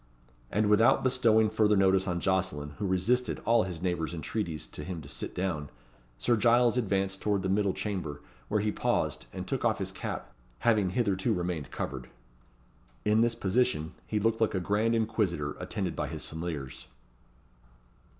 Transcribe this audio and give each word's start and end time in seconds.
And 0.49 0.67
without 0.67 1.03
bestowing 1.03 1.51
further 1.51 1.77
notice 1.77 2.07
on 2.07 2.19
Jocelyn, 2.19 2.71
who 2.79 2.87
resisted 2.87 3.37
all 3.45 3.65
his 3.65 3.83
neighbour's 3.83 4.15
entreaties 4.15 4.65
to 4.65 4.83
him 4.83 4.99
to 5.03 5.07
sit 5.07 5.35
down, 5.35 5.69
Sir 6.17 6.35
Giles 6.35 6.75
advanced 6.75 7.21
towards 7.21 7.43
the 7.43 7.49
middle 7.49 7.71
chamber, 7.71 8.23
where 8.47 8.61
he 8.61 8.71
paused, 8.71 9.27
and 9.31 9.45
took 9.47 9.63
off 9.63 9.77
his 9.77 9.91
cap, 9.91 10.33
having 10.61 10.89
hitherto 10.89 11.35
remained 11.35 11.69
covered. 11.69 12.09
In 13.05 13.21
this 13.21 13.35
position, 13.35 13.93
he 14.07 14.19
looked 14.19 14.41
like 14.41 14.55
a 14.55 14.59
grand 14.59 14.95
inquisitor 14.95 15.51
attended 15.59 15.95
by 15.95 16.07
his 16.07 16.25
familiars. 16.25 16.87